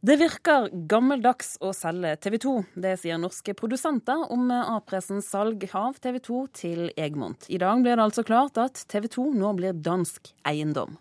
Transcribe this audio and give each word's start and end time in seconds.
Det 0.00 0.14
virker 0.16 0.70
gammeldags 0.88 1.58
å 1.60 1.74
selge 1.76 2.14
TV 2.24 2.38
2. 2.40 2.52
Det 2.80 2.94
sier 3.02 3.18
norske 3.20 3.52
produsenter 3.52 4.22
om 4.32 4.46
A-pressens 4.48 5.26
salg 5.28 5.66
av 5.76 5.98
TV 6.00 6.16
2 6.24 6.38
til 6.56 6.86
Egmont. 6.96 7.44
I 7.52 7.58
dag 7.60 7.82
blir 7.84 8.00
det 8.00 8.06
altså 8.06 8.24
klart 8.24 8.56
at 8.62 8.80
TV 8.88 9.10
2 9.12 9.26
nå 9.36 9.50
blir 9.58 9.76
dansk 9.76 10.30
eiendom. 10.48 10.96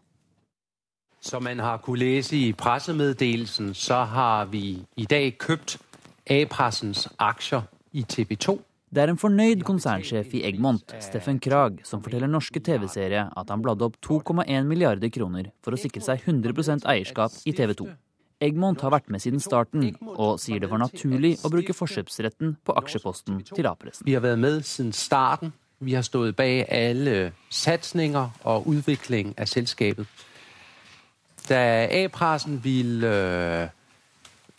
Som 1.24 1.48
man 1.48 1.64
har 1.64 1.80
kunnet 1.86 2.04
lese 2.04 2.36
i 2.36 2.50
pressemeddelelsen, 2.52 3.72
så 3.72 4.02
har 4.04 4.52
vi 4.52 4.82
i 5.00 5.08
dag 5.08 5.32
kjøpt 5.40 5.78
A-pressens 6.28 7.06
aksjer 7.16 7.64
i 7.96 8.04
TV 8.04 8.36
2. 8.36 8.58
Det 8.92 9.06
er 9.06 9.14
en 9.14 9.22
fornøyd 9.22 9.64
konsernsjef 9.64 10.36
i 10.36 10.44
Egmont, 10.52 10.92
Steffen 11.00 11.40
Krag, 11.40 11.80
som 11.88 12.04
forteller 12.04 12.28
norske 12.28 12.60
TV-seere 12.60 13.30
at 13.32 13.56
han 13.56 13.64
bladde 13.64 13.88
opp 13.88 13.96
2,1 14.04 14.68
milliarder 14.68 15.08
kroner 15.08 15.54
for 15.64 15.72
å 15.72 15.80
sikre 15.80 16.04
seg 16.04 16.28
100% 16.28 16.84
eierskap 16.84 17.40
i 17.48 17.56
TV 17.56 17.78
2. 17.86 17.92
Egmont 18.42 18.82
har 18.82 18.94
vært 18.94 19.10
med 19.12 19.20
siden 19.20 19.42
starten, 19.44 19.90
og 20.02 20.40
sier 20.40 20.62
det 20.64 20.70
var 20.72 20.80
naturlig 20.80 21.34
å 21.44 21.52
bruke 21.52 21.76
forkjøpsretten 21.76 22.56
på 22.64 22.76
aksjeposten 22.80 23.42
til 23.50 23.68
A-pressen. 23.68 24.06
Vi 24.08 24.16
har 24.16 24.24
vært 24.24 24.40
med 24.40 24.62
siden 24.64 24.94
starten. 24.96 25.52
Vi 25.80 25.96
har 25.96 26.04
stått 26.04 26.36
bak 26.40 26.72
alle 26.76 27.32
satsinger 27.52 28.32
og 28.48 28.68
utvikling 28.68 29.34
av 29.40 29.48
selskapet. 29.48 30.08
Da 31.50 31.60
A-pressen 31.88 32.60
ville 32.64 33.12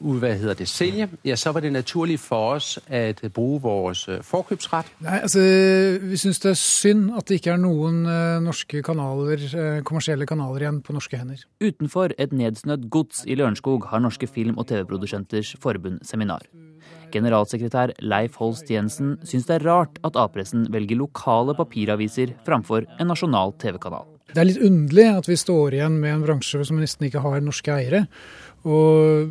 øh, 0.00 0.18
hva 0.20 0.32
heter 0.32 0.54
det, 0.54 0.68
sælge, 0.68 1.08
ja, 1.24 1.36
så 1.36 1.52
var 1.52 1.60
det 1.60 1.72
naturligt 1.72 2.20
for 2.20 2.54
os 2.54 2.78
at 2.86 3.20
bruge 3.34 3.60
vores 3.62 4.04
forkøbsret. 4.04 4.24
forkjøpsrett. 4.24 4.92
Nei, 5.00 5.18
altså, 5.18 5.40
Vi 6.02 6.16
syns 6.16 6.40
det 6.40 6.50
er 6.50 6.54
synd 6.54 7.10
at 7.16 7.28
det 7.28 7.34
ikke 7.40 7.50
er 7.50 7.60
noen 7.60 8.06
uh, 8.06 8.40
norske 8.42 8.82
kanaler, 8.82 9.82
kommersielle 9.84 10.26
kanaler 10.26 10.60
igjen 10.60 10.82
på 10.82 10.92
norske 10.92 11.16
hender. 11.16 11.44
Utenfor 11.60 12.14
et 12.18 12.32
nedsnødd 12.32 12.88
gods 12.90 13.24
i 13.26 13.34
Lørenskog 13.34 13.86
har 13.90 14.00
Norske 14.00 14.26
film- 14.26 14.58
og 14.58 14.66
TV-produsenters 14.66 15.56
forbund 15.60 16.00
seminar. 16.02 16.42
Generalsekretær 17.12 17.92
Leif 18.02 18.38
Holst 18.40 18.70
Jensen 18.70 19.16
syns 19.26 19.48
det 19.48 19.58
er 19.58 19.66
rart 19.66 19.98
at 20.06 20.16
A-pressen 20.20 20.68
velger 20.72 21.00
lokale 21.00 21.56
papiraviser 21.58 22.36
framfor 22.46 22.86
en 22.98 23.10
nasjonal 23.10 23.54
TV-kanal. 23.60 24.06
Det 24.30 24.38
er 24.38 24.46
litt 24.46 24.62
underlig 24.62 25.08
at 25.10 25.26
vi 25.26 25.36
står 25.38 25.74
igjen 25.74 25.96
med 25.98 26.12
en 26.14 26.22
bransje 26.22 26.62
som 26.66 26.78
nesten 26.78 27.08
ikke 27.08 27.22
har 27.24 27.40
norske 27.42 27.72
eiere. 27.74 28.04
Og 28.68 29.30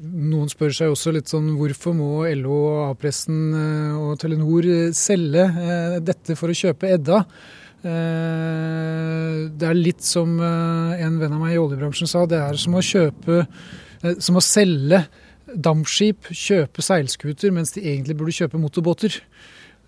noen 0.00 0.50
spør 0.50 0.72
seg 0.74 0.92
også 0.92 1.12
litt 1.14 1.30
sånn 1.30 1.50
hvorfor 1.58 1.94
må 1.96 2.10
LO 2.38 2.58
A-pressen 2.86 3.40
eh, 3.56 3.96
og 3.98 4.18
Telenor 4.20 4.68
eh, 4.68 4.92
selge 4.96 5.46
eh, 5.48 5.96
dette 6.04 6.36
for 6.38 6.52
å 6.52 6.56
kjøpe 6.56 6.94
Edda? 6.96 7.24
Det 7.80 9.64
er 9.64 9.78
litt 9.78 10.02
som 10.04 10.34
en 10.36 11.14
venn 11.16 11.32
av 11.32 11.38
meg 11.40 11.54
i 11.54 11.60
oljebransjen 11.62 12.10
sa, 12.10 12.26
det 12.28 12.36
er 12.36 12.58
som 12.60 12.74
å 12.76 12.82
kjøpe 12.84 13.46
Som 14.20 14.36
å 14.36 14.42
selge 14.44 14.98
dampskip, 15.48 16.28
kjøpe 16.28 16.84
seilskuter, 16.84 17.48
mens 17.56 17.72
de 17.72 17.86
egentlig 17.86 18.18
burde 18.20 18.36
kjøpe 18.36 18.60
motorbåter. 18.60 19.16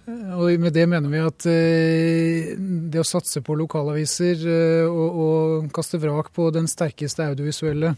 Og 0.08 0.56
med 0.56 0.72
det 0.72 0.86
mener 0.88 1.12
vi 1.12 1.20
at 1.20 1.44
det 1.44 3.02
å 3.02 3.04
satse 3.04 3.44
på 3.44 3.58
lokalaviser 3.60 4.40
og, 4.88 5.20
og 5.26 5.68
kaste 5.76 6.00
vrak 6.00 6.32
på 6.32 6.48
den 6.56 6.72
sterkeste 6.72 7.28
audiovisuelle 7.28 7.92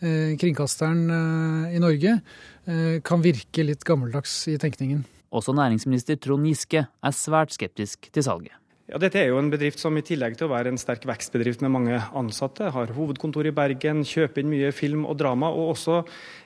kringkasteren 0.00 1.04
eh, 1.10 1.76
i 1.76 1.80
Norge, 1.82 2.18
eh, 2.66 3.00
kan 3.04 3.22
virke 3.24 3.64
litt 3.66 3.84
gammeldags 3.86 4.36
i 4.52 4.58
tenkningen. 4.60 5.04
Også 5.34 5.54
næringsminister 5.56 6.18
Trond 6.22 6.46
Giske 6.46 6.84
er 6.86 7.16
svært 7.16 7.54
skeptisk 7.54 8.10
til 8.14 8.26
salget. 8.26 8.54
Ja, 8.84 8.98
dette 9.00 9.16
er 9.16 9.30
jo 9.30 9.38
en 9.40 9.48
bedrift 9.48 9.80
som 9.80 9.96
i 9.96 10.02
tillegg 10.04 10.34
til 10.36 10.44
å 10.44 10.52
være 10.52 10.68
en 10.68 10.78
sterk 10.78 11.06
vekstbedrift 11.08 11.62
med 11.64 11.72
mange 11.72 12.00
ansatte, 12.12 12.68
har 12.74 12.92
hovedkontor 12.92 13.48
i 13.48 13.54
Bergen, 13.56 14.02
kjøper 14.04 14.42
inn 14.42 14.50
mye 14.52 14.72
film 14.76 15.06
og 15.08 15.16
drama, 15.22 15.48
og 15.48 15.72
også 15.72 16.02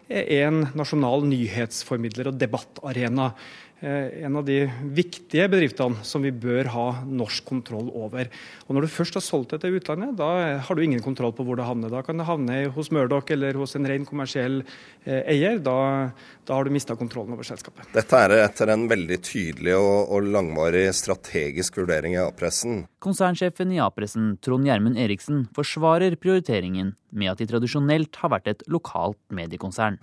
er 0.08 0.48
en 0.48 0.66
nasjonal 0.78 1.24
nyhetsformidler 1.28 2.32
og 2.32 2.38
debattarena. 2.40 3.32
Eh, 3.80 4.24
en 4.24 4.34
av 4.34 4.42
de 4.42 4.64
viktige 4.90 5.44
bedriftene 5.46 6.02
som 6.02 6.24
vi 6.26 6.32
bør 6.34 6.66
ha 6.74 6.86
norsk 7.06 7.44
kontroll 7.46 7.92
over. 7.94 8.26
Og 8.66 8.74
Når 8.74 8.84
du 8.84 8.90
først 8.90 9.14
har 9.14 9.22
solgt 9.22 9.54
det 9.54 9.60
til 9.62 9.76
utlandet, 9.78 10.16
da 10.18 10.58
har 10.58 10.74
du 10.74 10.82
ingen 10.82 11.02
kontroll 11.02 11.30
på 11.30 11.46
hvor 11.46 11.54
det 11.54 11.66
havner. 11.68 11.92
Da 11.92 12.02
kan 12.02 12.18
det 12.18 12.26
havne 12.26 12.56
hos 12.74 12.90
Murdoch 12.90 13.30
eller 13.30 13.54
hos 13.54 13.76
en 13.78 13.86
ren 13.86 14.08
kommersiell 14.08 14.64
eh, 15.04 15.22
eier. 15.30 15.62
Da, 15.62 16.10
da 16.42 16.58
har 16.58 16.66
du 16.66 16.74
mista 16.74 16.98
kontrollen 16.98 17.36
over 17.36 17.46
selskapet. 17.46 17.86
Dette 17.94 18.18
er 18.18 18.34
etter 18.40 18.74
en 18.74 18.88
veldig 18.90 19.20
tydelig 19.22 19.78
og, 19.78 20.10
og 20.10 20.26
langvarig 20.26 20.88
strategisk 20.98 21.78
vurdering 21.78 22.18
i 22.18 22.22
A-pressen. 22.24 22.82
Konsernsjefen 22.98 23.76
i 23.76 23.78
A-pressen, 23.84 24.32
Trond 24.42 24.66
Gjermund 24.66 24.98
Eriksen, 24.98 25.46
forsvarer 25.54 26.18
prioriteringen 26.18 26.96
med 27.14 27.30
at 27.30 27.38
de 27.38 27.46
tradisjonelt 27.46 28.18
har 28.24 28.34
vært 28.34 28.50
et 28.50 28.66
lokalt 28.66 29.20
mediekonsern. 29.30 29.97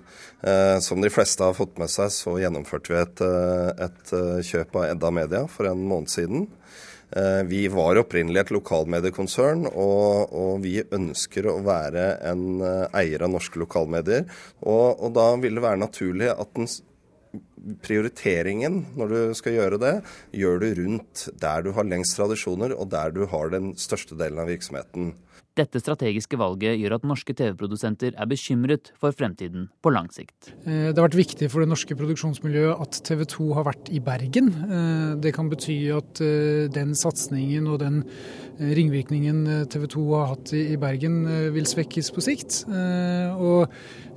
Eh, 0.45 0.79
som 0.79 1.01
de 1.01 1.09
fleste 1.09 1.43
har 1.43 1.55
fått 1.57 1.79
med 1.81 1.89
seg, 1.89 2.11
så 2.13 2.35
gjennomførte 2.37 2.93
vi 2.93 2.99
et, 3.01 3.21
eh, 3.25 3.85
et 3.87 4.13
eh, 4.13 4.41
kjøp 4.45 4.77
av 4.77 4.89
Edda 4.91 5.11
Media 5.13 5.45
for 5.49 5.69
en 5.71 5.87
måned 5.89 6.11
siden. 6.11 6.47
Vi 7.47 7.67
var 7.71 7.95
opprinnelig 8.01 8.41
et 8.41 8.49
lokalmediekonsern, 8.51 9.67
og, 9.69 10.33
og, 10.35 10.57
vi 10.65 10.81
ønsker 10.83 11.45
å 11.47 11.53
være 11.63 12.17
en 12.27 12.59
eier 12.97 13.23
av 13.23 13.29
norske 13.31 13.61
lokalmedier. 13.61 14.25
Og, 14.65 14.99
og 15.05 15.13
da 15.15 15.27
vil 15.39 15.55
det 15.55 15.63
være 15.63 15.79
naturlig 15.85 16.31
at 16.33 16.51
den 16.57 16.67
prioriteringen 17.85 18.81
når 18.97 19.13
du 19.13 19.19
skal 19.37 19.55
gjøre 19.55 19.79
det, 19.85 19.93
gjør 20.35 20.59
du 20.65 20.67
rundt 20.81 21.27
der 21.45 21.63
du 21.63 21.71
har 21.77 21.87
lengst 21.87 22.17
tradisjoner, 22.17 22.75
og 22.75 22.89
der 22.91 23.15
du 23.15 23.23
har 23.31 23.53
den 23.53 23.75
største 23.79 24.17
delen 24.19 24.41
av 24.41 24.51
virksomheten. 24.51 25.13
Dette 25.55 25.79
strategiske 25.79 26.35
valget 26.35 26.75
gjør 26.81 26.97
at 26.97 27.05
norske 27.07 27.31
TV-produsenter 27.31 28.17
er 28.19 28.27
bekymret 28.27 28.89
for 28.99 29.15
fremtiden 29.15 29.69
på 29.79 29.93
lang 29.95 30.09
sikt. 30.11 30.49
Eh, 30.65 30.89
det 30.91 30.97
har 30.97 31.05
vært 31.05 31.21
viktig 31.21 31.47
for 31.51 31.63
det 31.63 31.69
norske 31.71 31.95
produksjonsmiljøet 31.95 32.81
at 32.83 32.99
TV 33.07 33.23
2 33.31 33.47
har 33.55 33.67
vært 33.69 33.91
i 33.95 34.01
Bergen. 34.03 34.51
Eh, 34.51 35.13
det 35.23 35.31
kan 35.37 35.47
bety 35.51 35.77
at 35.95 36.19
eh, 36.19 36.67
den 36.75 36.91
satsingen 36.99 37.69
og 37.71 37.79
den 37.85 38.01
ringvirkningen 38.59 39.67
TV 39.71 39.87
2 39.95 40.03
har 40.11 40.29
hatt 40.33 40.51
i 40.55 40.75
Bergen 40.79 41.23
vil 41.51 41.65
svekkes 41.67 42.11
på 42.15 42.23
sikt. 42.23 42.61
Og 42.71 43.67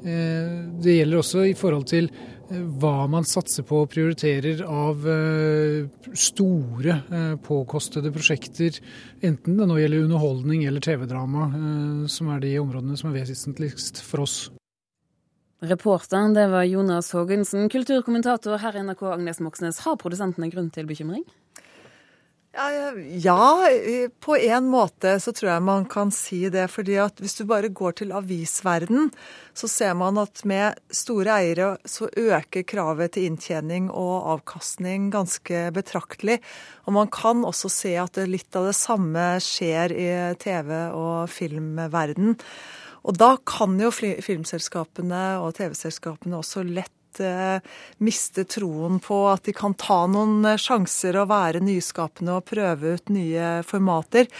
det 0.03 0.94
gjelder 0.94 1.19
også 1.19 1.42
i 1.48 1.54
forhold 1.59 1.88
til 1.91 2.10
hva 2.48 3.04
man 3.10 3.26
satser 3.28 3.64
på 3.69 3.82
og 3.84 3.91
prioriterer 3.92 4.62
av 4.64 5.04
eh, 5.09 5.88
store, 6.16 6.94
eh, 7.12 7.34
påkostede 7.44 8.12
prosjekter, 8.14 8.78
enten 9.20 9.58
det 9.58 9.66
nå 9.69 9.76
gjelder 9.76 10.06
underholdning 10.06 10.64
eller 10.69 10.84
TV-drama, 10.84 11.48
eh, 11.48 12.06
som 12.08 12.31
er 12.32 12.41
de 12.44 12.54
områdene 12.62 12.97
som 12.97 13.10
er 13.10 13.20
vesentligst 13.20 14.00
for 14.04 14.25
oss. 14.25 14.38
Reporteren 15.58 16.37
det 16.37 16.47
var 16.53 16.64
Jonas 16.70 17.10
Haagensen. 17.12 17.66
Kulturkommentator 17.69 18.60
her 18.62 18.78
i 18.78 18.84
NRK 18.87 19.03
Agnes 19.10 19.42
Moxnes. 19.42 19.82
Har 19.82 19.98
produsentene 20.00 20.48
grunn 20.53 20.70
til 20.72 20.87
bekymring? 20.87 21.26
Ja, 22.58 23.69
på 24.20 24.36
en 24.36 24.64
måte 24.66 25.12
så 25.22 25.30
tror 25.30 25.48
jeg 25.52 25.62
man 25.62 25.84
kan 25.86 26.10
si 26.10 26.41
det. 26.50 26.66
fordi 26.72 26.96
at 26.98 27.20
hvis 27.22 27.36
du 27.38 27.44
bare 27.46 27.69
går 27.70 27.92
til 28.00 28.10
avisverden, 28.10 29.12
så 29.54 29.69
ser 29.70 29.94
man 29.94 30.19
at 30.19 30.42
med 30.44 30.74
store 30.91 31.36
eiere 31.38 31.69
så 31.86 32.08
øker 32.10 32.66
kravet 32.66 33.14
til 33.14 33.28
inntjening 33.30 33.86
og 33.91 34.26
avkastning 34.34 35.06
ganske 35.14 35.70
betraktelig. 35.70 36.41
Og 36.86 36.98
man 36.98 37.06
kan 37.06 37.46
også 37.46 37.70
se 37.70 37.94
at 37.94 38.19
litt 38.26 38.50
av 38.58 38.66
det 38.66 38.75
samme 38.75 39.38
skjer 39.38 39.94
i 39.94 40.10
TV- 40.42 40.90
og 40.90 41.30
filmverden. 41.30 42.34
Og 43.06 43.14
da 43.22 43.36
kan 43.46 43.78
jo 43.78 43.94
filmselskapene 43.94 45.38
og 45.44 45.54
TV-selskapene 45.60 46.42
også 46.42 46.66
lett 46.66 46.97
Eh, 47.20 47.60
miste 48.04 48.44
troen 48.48 48.98
på 49.02 49.20
at 49.30 49.44
de 49.48 49.54
kan 49.56 49.76
ta 49.78 50.04
noen 50.10 50.44
eh, 50.48 50.60
sjanser 50.60 51.18
og 51.22 51.30
være 51.32 51.62
nyskapende 51.64 52.38
og 52.38 52.46
prøve 52.50 52.96
ut 52.98 53.14
nye 53.14 53.58
formater. 53.66 54.30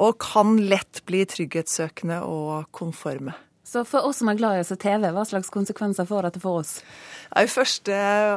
Og 0.00 0.18
kan 0.22 0.56
lett 0.70 1.04
bli 1.06 1.22
trygghetssøkende 1.30 2.22
og 2.26 2.70
konforme. 2.74 3.36
Så 3.64 3.80
for 3.88 4.04
oss 4.04 4.18
som 4.20 4.28
er 4.28 4.36
glad 4.36 4.58
i 4.58 4.62
å 4.62 4.66
se 4.68 4.76
TV, 4.76 5.06
hva 5.08 5.22
slags 5.24 5.48
konsekvenser 5.52 6.04
får 6.04 6.26
dette 6.26 6.40
for 6.42 6.60
oss? 6.60 6.76
I 7.34 7.48
første 7.48 7.94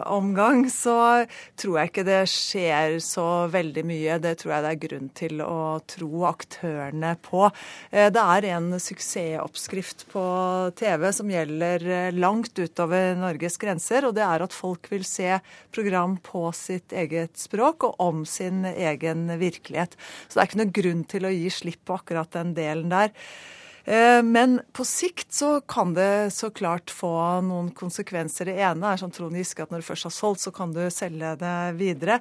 omgang 0.09 0.63
så 0.71 0.95
tror 1.59 1.73
jeg 1.77 1.91
ikke 1.91 2.05
det 2.07 2.21
skjer 2.31 2.95
så 3.03 3.25
veldig 3.51 3.83
mye. 3.85 4.15
Det 4.23 4.31
tror 4.39 4.53
jeg 4.55 4.63
det 4.63 4.69
er 4.71 4.79
grunn 4.85 5.09
til 5.19 5.43
å 5.43 5.57
tro 5.83 6.23
aktørene 6.29 7.11
på. 7.25 7.43
Eh, 7.91 8.07
det 8.15 8.23
er 8.23 8.47
en 8.53 8.69
suksessoppskrift 8.79 10.07
på 10.13 10.23
TV 10.79 11.05
som 11.19 11.35
gjelder 11.35 11.85
eh, 11.97 12.15
langt 12.15 12.55
utover 12.55 13.19
Norges 13.19 13.59
grenser, 13.59 14.07
og 14.07 14.15
det 14.15 14.23
er 14.25 14.47
at 14.47 14.55
folk 14.55 14.87
vil 14.93 15.05
se 15.05 15.41
program 15.75 16.15
på 16.23 16.47
sitt 16.55 16.95
eget 16.95 17.35
språk 17.37 17.89
og 17.89 18.01
om 18.07 18.23
sin 18.25 18.63
egen 18.71 19.27
virkelighet. 19.43 19.99
Så 20.25 20.39
det 20.39 20.41
er 20.41 20.51
ikke 20.51 20.63
noen 20.63 20.75
grunn 20.81 21.05
til 21.11 21.27
å 21.27 21.35
gi 21.35 21.53
slipp 21.53 21.83
på 21.85 21.99
akkurat 21.99 22.31
den 22.39 22.55
delen 22.57 22.95
der. 22.95 23.11
Eh, 23.87 24.23
men 24.23 24.59
på 24.75 24.83
sikt 24.85 25.31
så 25.33 25.61
kan 25.61 25.93
det 25.95 26.33
så 26.35 26.49
klart 26.51 26.91
få 26.91 27.09
noen 27.47 27.71
konsekvenser. 27.71 28.49
Det 28.49 28.59
ene 28.59 28.91
er 28.91 28.99
som 28.99 29.13
Trond 29.15 29.37
Giske 29.39 29.63
at 29.63 29.71
når 29.71 29.83
du 29.83 29.87
først 29.87 30.09
har 30.09 30.15
solgt, 30.15 30.43
så 30.43 30.51
kan 30.51 30.73
du 30.75 30.81
selge 30.91 31.37
det 31.39 31.57
videre. 31.79 32.19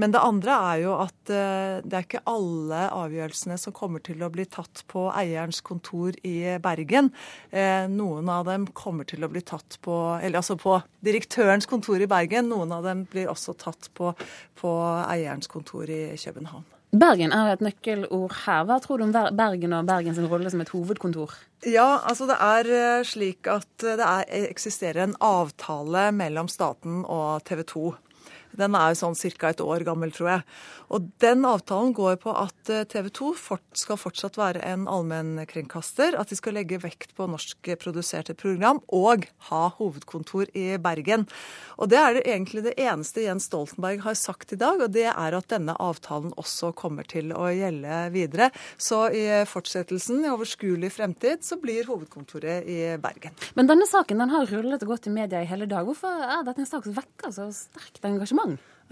Men 0.00 0.14
det 0.14 0.22
andre 0.24 0.54
er 0.72 0.78
jo 0.86 0.94
at 1.04 1.30
eh, 1.30 1.84
det 1.84 1.98
er 1.98 2.06
ikke 2.06 2.24
alle 2.30 2.86
avgjørelsene 2.88 3.58
som 3.60 3.76
kommer 3.76 4.00
til 4.02 4.24
å 4.24 4.30
bli 4.32 4.46
tatt 4.48 4.80
på 4.90 5.04
eierens 5.12 5.60
kontor 5.66 6.16
i 6.24 6.56
Bergen. 6.64 7.12
Eh, 7.52 7.84
noen 7.92 8.30
av 8.32 8.48
dem 8.48 8.64
kommer 8.72 9.04
til 9.04 9.28
å 9.28 9.30
bli 9.30 9.44
tatt 9.44 9.76
på 9.84 9.98
eller 10.16 10.40
altså 10.40 10.56
på 10.56 10.78
direktørens 11.04 11.68
kontor 11.68 12.00
i 12.00 12.08
Bergen. 12.10 12.48
Noen 12.48 12.72
av 12.72 12.88
dem 12.88 13.04
blir 13.12 13.28
også 13.28 13.54
tatt 13.60 13.92
på, 13.92 14.16
på 14.56 14.72
eierens 15.04 15.52
kontor 15.52 15.92
i 15.92 16.06
København. 16.16 16.64
Bergen 16.94 17.32
er 17.34 17.48
et 17.50 17.62
nøkkelord 17.64 18.34
her. 18.44 18.62
Hva 18.68 18.76
tror 18.82 19.00
du 19.00 19.08
om 19.08 19.14
Bergen 19.14 19.72
og 19.74 19.88
Bergens 19.88 20.20
rolle 20.30 20.50
som 20.52 20.62
et 20.62 20.70
hovedkontor? 20.70 21.32
Ja, 21.66 21.98
altså 22.06 22.28
det 22.30 22.36
er 22.38 22.70
eh, 22.70 23.06
slik 23.08 23.48
at 23.50 23.66
det 23.82 24.04
er, 24.04 24.22
eksisterer 24.52 25.02
en 25.08 25.16
avtale 25.18 26.10
mellom 26.14 26.50
staten 26.52 27.02
og 27.02 27.42
TV 27.48 27.64
2. 27.72 27.84
Den 28.58 28.76
er 28.78 28.92
jo 28.92 29.00
sånn 29.02 29.18
ca. 29.38 29.50
et 29.50 29.62
år 29.64 29.84
gammel, 29.86 30.12
tror 30.14 30.30
jeg. 30.30 30.44
Og 30.94 31.08
den 31.22 31.44
avtalen 31.48 31.94
går 31.96 32.18
på 32.22 32.32
at 32.36 32.70
eh, 32.70 32.84
TV 32.90 33.08
2 33.14 33.30
skal 33.74 33.98
fortsatt 33.98 34.38
være 34.38 34.62
en 34.68 34.86
allmennkringkaster. 34.90 36.16
At 36.18 36.30
de 36.30 36.38
skal 36.38 36.58
legge 36.58 36.80
vekt 36.82 37.14
på 37.16 37.26
norskproduserte 37.30 38.36
program 38.38 38.80
og 38.94 39.26
ha 39.50 39.62
hovedkontor 39.78 40.52
i 40.54 40.74
Bergen. 40.82 41.26
Og 41.78 41.90
det 41.90 41.98
er 42.00 42.16
det 42.18 42.26
egentlig 42.30 42.64
det 42.68 42.76
eneste 42.78 43.24
Jens 43.24 43.48
Stoltenberg 43.48 44.04
har 44.04 44.18
sagt 44.18 44.54
i 44.54 44.60
dag, 44.60 44.80
og 44.84 44.92
det 44.94 45.08
er 45.10 45.36
at 45.36 45.50
denne 45.50 45.74
avtalen 45.82 46.34
også 46.40 46.72
kommer 46.76 47.06
til 47.08 47.32
å 47.34 47.48
gjelde 47.50 47.98
videre. 48.14 48.50
Så 48.78 49.06
i 49.14 49.24
fortsettelsen, 49.48 50.22
i 50.24 50.30
overskuelig 50.32 50.92
fremtid, 50.94 51.42
så 51.46 51.58
blir 51.60 51.88
hovedkontoret 51.90 52.68
i 52.70 52.78
Bergen. 53.02 53.34
Men 53.58 53.70
denne 53.70 53.88
saken 53.90 54.22
den 54.22 54.32
har 54.34 54.48
rullet 54.50 54.84
og 54.84 54.94
gått 54.94 55.08
i 55.10 55.14
media 55.14 55.42
i 55.42 55.50
hele 55.50 55.68
dag. 55.70 55.86
Hvorfor 55.88 56.22
er 56.24 56.46
dette 56.46 56.62
en 56.62 56.70
sak 56.70 56.86
som 56.86 56.96
vekker 56.96 57.34
så 57.34 57.48
sterkt 57.56 58.04
engasjement? 58.06 58.43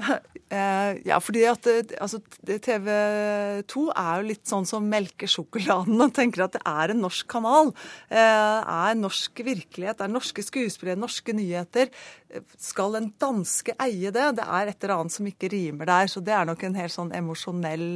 Eh, 0.52 0.98
ja, 1.08 1.16
fordi 1.16 1.46
at 1.48 1.64
eh, 1.70 1.94
altså, 1.96 2.18
TV 2.44 2.88
2 3.72 3.84
er 3.88 4.18
jo 4.20 4.26
litt 4.28 4.42
sånn 4.50 4.66
som 4.68 4.84
melker 4.84 5.30
sjokoladen 5.30 5.96
og 6.04 6.12
tenker 6.12 6.44
at 6.44 6.58
det 6.58 6.60
er 6.68 6.92
en 6.92 7.00
norsk 7.00 7.24
kanal. 7.32 7.70
Eh, 8.12 8.18
er 8.20 8.98
norsk 9.00 9.40
virkelighet, 9.46 10.02
er 10.04 10.12
norske 10.12 10.44
skuespillere, 10.44 11.00
norske 11.00 11.32
nyheter. 11.32 11.88
Skal 12.60 12.98
en 12.98 13.08
danske 13.16 13.72
eie 13.80 14.12
det? 14.12 14.26
Det 14.42 14.44
er 14.44 14.74
et 14.74 14.84
eller 14.84 14.98
annet 14.98 15.16
som 15.16 15.30
ikke 15.30 15.48
rimer 15.54 15.88
der. 15.88 16.12
Så 16.12 16.20
det 16.20 16.36
er 16.36 16.44
nok 16.50 16.66
en 16.68 16.76
helt 16.76 16.96
sånn 16.98 17.16
emosjonell 17.16 17.88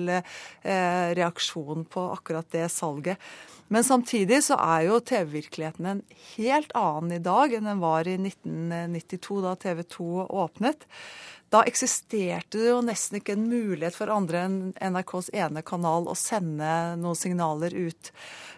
reaksjon 1.20 1.85
på 1.93 2.08
akkurat 2.17 2.49
det 2.56 2.70
salget. 2.73 3.20
Men 3.69 3.85
samtidig 3.85 4.43
så 4.47 4.56
er 4.62 4.87
jo 4.87 5.00
TV-virkeligheten 5.05 5.88
en 5.91 6.03
helt 6.37 6.73
annen 6.79 7.17
i 7.17 7.23
dag 7.23 7.53
enn 7.56 7.67
den 7.67 7.81
var 7.82 8.08
i 8.08 8.14
1992, 8.20 9.41
da 9.44 9.56
TV 9.61 9.82
2 9.97 10.11
åpnet. 10.44 10.87
Da 11.52 11.62
eksisterte 11.62 12.58
det 12.58 12.72
jo 12.72 12.81
nesten 12.82 13.20
ikke 13.20 13.37
en 13.37 13.46
mulighet 13.46 13.94
for 13.94 14.10
andre 14.10 14.43
enn 14.48 14.58
NRKs 14.82 15.31
ene 15.37 15.62
kanal 15.66 16.08
å 16.10 16.16
sende 16.19 16.96
noen 16.98 17.19
signaler 17.19 17.75
ut. 17.76 18.10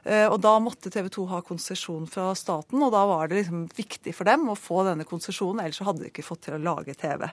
Eh, 0.09 0.25
og 0.25 0.39
da 0.41 0.55
måtte 0.63 0.89
TV 0.93 1.11
2 1.13 1.27
ha 1.29 1.43
konsesjon 1.45 2.07
fra 2.09 2.31
staten, 2.39 2.81
og 2.81 2.93
da 2.95 3.03
var 3.11 3.29
det 3.29 3.43
liksom 3.43 3.67
viktig 3.77 4.15
for 4.17 4.29
dem 4.29 4.47
å 4.49 4.57
få 4.57 4.87
denne 4.87 5.05
konsesjonen, 5.09 5.61
ellers 5.61 5.83
hadde 5.85 6.07
de 6.07 6.13
ikke 6.13 6.25
fått 6.25 6.47
til 6.47 6.57
å 6.57 6.63
lage 6.63 6.95
TV. 6.97 7.27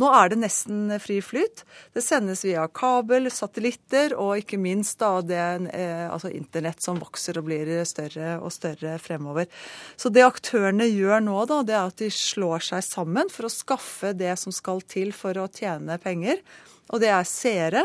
Nå 0.00 0.08
er 0.08 0.32
det 0.32 0.40
nesten 0.40 0.94
fri 1.04 1.18
flyt. 1.24 1.66
Det 1.92 2.04
sendes 2.04 2.46
via 2.46 2.64
kabel, 2.72 3.28
satellitter 3.28 4.16
og 4.16 4.40
ikke 4.40 4.60
minst 4.62 5.02
da 5.02 5.18
det, 5.20 5.42
eh, 5.74 6.06
altså 6.08 6.32
internett 6.32 6.80
som 6.80 7.02
vokser 7.02 7.42
og 7.42 7.50
blir 7.50 7.74
større 7.84 8.38
og 8.40 8.54
større 8.54 8.96
fremover. 9.02 9.50
Så 10.00 10.08
det 10.08 10.24
aktørene 10.24 10.88
gjør 10.88 11.20
nå, 11.28 11.36
da, 11.50 11.60
det 11.60 11.76
er 11.76 11.92
at 11.92 12.00
de 12.00 12.08
slår 12.08 12.64
seg 12.72 12.86
sammen 12.88 13.28
for 13.28 13.50
å 13.50 13.52
skaffe 13.52 14.14
det 14.16 14.32
som 14.40 14.54
skal 14.54 14.80
til 14.80 14.93
for 15.16 15.38
å 15.40 15.48
tjene 15.50 15.98
penger, 16.02 16.40
og 16.92 17.02
det 17.02 17.10
er 17.12 17.26
seere. 17.28 17.82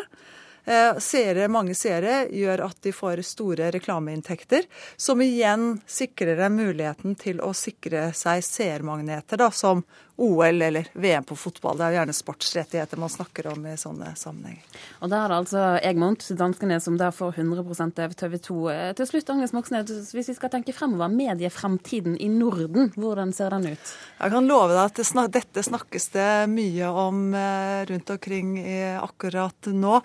Eh, 0.69 0.99
seere, 1.01 1.47
mange 1.49 1.73
seere 1.73 2.27
gjør 2.35 2.65
at 2.67 2.81
de 2.85 2.91
får 2.93 3.23
store 3.25 3.71
reklameinntekter, 3.73 4.67
som 4.97 5.21
igjen 5.23 5.79
sikrer 5.89 6.37
dem 6.37 6.59
muligheten 6.59 7.15
til 7.17 7.41
å 7.41 7.53
sikre 7.57 8.11
seg 8.13 8.43
seermagneter, 8.45 9.41
som 9.55 9.81
OL 10.19 10.61
eller 10.61 10.87
VM 10.93 11.23
på 11.23 11.35
fotball. 11.39 11.77
Det 11.79 11.85
er 11.85 11.93
jo 11.93 11.99
gjerne 11.99 12.15
sportsrettigheter 12.15 12.99
man 12.99 13.11
snakker 13.11 13.47
om 13.53 13.63
i 13.69 13.75
sånne 13.79 14.11
sammenhenger. 14.19 14.79
Og 14.99 15.11
da 15.11 15.21
er 15.23 15.31
det 15.31 15.37
altså 15.37 15.61
Egmont, 15.87 16.25
danskene, 16.39 16.79
som 16.83 16.97
der 16.99 17.13
får 17.15 17.39
100 17.39 18.03
av 18.03 18.15
TV 18.19 18.35
2. 18.49 18.57
Eh, 18.73 18.89
til 18.99 19.07
slutt, 19.07 19.31
Agnes 19.31 19.55
Moxnes, 19.55 20.11
hvis 20.15 20.31
vi 20.33 20.35
skal 20.35 20.51
tenke 20.51 20.75
fremover, 20.75 21.07
mediefremtiden 21.13 22.17
i 22.19 22.27
Norden, 22.33 22.91
hvordan 22.99 23.31
ser 23.35 23.55
den 23.55 23.71
ut? 23.71 23.93
Jeg 24.19 24.35
kan 24.35 24.49
love 24.49 24.73
deg 24.73 24.81
at 24.83 24.99
det 24.99 25.07
snak 25.07 25.31
dette 25.39 25.63
snakkes 25.63 26.09
det 26.17 26.29
mye 26.51 26.91
om 26.91 27.23
eh, 27.37 27.85
rundt 27.87 28.13
omkring 28.15 28.57
akkurat 28.99 29.71
nå. 29.71 30.01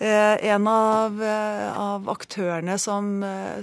Eh, 0.00 0.36
en 0.54 0.70
av, 0.72 1.20
av 1.20 2.08
aktørene 2.08 2.78
som, 2.80 3.12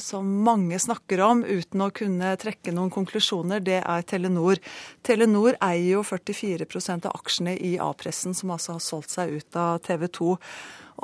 som 0.03 0.29
mange 0.45 0.77
snakker 0.77 1.25
om 1.25 1.41
uten 1.41 1.81
å 1.81 1.89
kunne 1.89 2.35
trekke 2.38 2.75
noen 2.75 2.94
konklusjoner, 2.94 3.65
det 3.65 3.81
er 3.81 4.05
Telenor. 4.05 4.61
Telenor 5.07 5.57
eier 5.63 5.87
eier 5.88 5.98
jo 5.98 6.04
44% 6.04 7.07
av 7.07 7.16
aksjene 7.16 7.56
i 7.57 7.78
A-pressen, 7.80 8.36
som 8.36 8.51
altså 8.54 8.75
har 8.75 8.84
solgt 8.84 9.13
seg 9.16 9.38
ut 9.39 9.57
av 9.60 9.80
TV 9.86 10.07
2. 10.19 10.36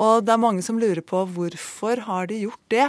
Og 0.04 0.24
det 0.26 0.34
er 0.34 0.42
mange 0.42 0.64
som 0.66 0.78
lurer 0.80 1.02
på 1.06 1.24
hvorfor 1.34 2.04
har 2.08 2.28
de 2.30 2.44
gjort 2.44 2.64
det? 2.72 2.88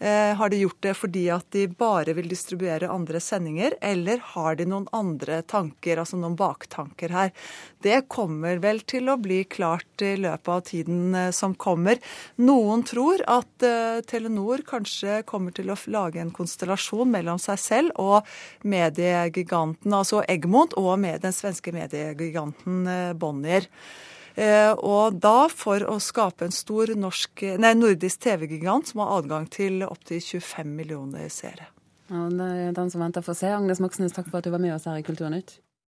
Eh, 0.00 0.34
har 0.34 0.48
de 0.48 0.56
gjort 0.56 0.80
det 0.80 0.94
fordi 0.96 1.26
at 1.28 1.44
de 1.52 1.66
bare 1.68 2.14
vil 2.16 2.28
distribuere 2.30 2.88
andre 2.88 3.20
sendinger, 3.20 3.74
eller 3.84 4.22
har 4.32 4.56
de 4.56 4.64
noen 4.70 4.86
andre 4.96 5.42
tanker, 5.44 6.00
altså 6.00 6.16
noen 6.16 6.38
baktanker 6.40 7.12
her? 7.12 7.34
Det 7.84 8.06
kommer 8.08 8.62
vel 8.64 8.80
til 8.88 9.12
å 9.12 9.18
bli 9.20 9.42
klart 9.44 10.00
i 10.00 10.14
løpet 10.16 10.52
av 10.54 10.64
tiden 10.70 11.14
eh, 11.14 11.30
som 11.36 11.52
kommer. 11.52 12.00
Noen 12.40 12.86
tror 12.88 13.20
at 13.28 13.66
eh, 13.66 14.00
Telenor 14.08 14.64
kanskje 14.64 15.20
kommer 15.28 15.52
til 15.52 15.68
å 15.68 15.76
lage 15.92 16.22
en 16.24 16.32
konstellasjon 16.32 17.12
mellom 17.12 17.42
seg 17.42 17.60
selv 17.60 18.00
og 18.00 18.24
mediegiganten, 18.64 19.92
altså 19.92 20.24
Egmont, 20.24 20.78
og 20.80 20.94
med 21.02 21.20
den 21.26 21.36
svenske 21.36 21.76
mediegiganten 21.76 22.88
Bonnier. 23.20 23.68
Eh, 24.40 24.72
og 24.72 25.18
da, 25.20 25.50
for 25.52 25.84
å 25.84 25.98
skape 26.00 26.46
en 26.46 26.54
stor 26.54 26.94
norsk, 26.96 27.44
nei, 27.60 27.74
nordisk 27.76 28.22
TV-gigant 28.24 28.88
som 28.88 29.02
har 29.04 29.18
adgang 29.18 29.48
til 29.52 29.82
opptil 29.84 30.22
25 30.22 30.70
millioner 30.78 31.28
seere. 31.32 31.68
Ja, 32.10 32.24
det 32.32 32.46
er 32.46 32.72
den 32.74 32.88
som 32.90 33.04
venter 33.04 33.24
for 33.26 33.36
å 33.36 33.38
se. 33.38 33.50
Agnes 33.52 33.82
Moxnes, 33.84 34.14
takk 34.16 34.30
for 34.30 34.40
at 34.40 34.48
du 34.48 34.54
var 34.54 34.62
med 34.62 34.74
oss 34.74 34.88
her 34.88 34.98
i 34.98 35.04
Kulturnytt. 35.06 35.58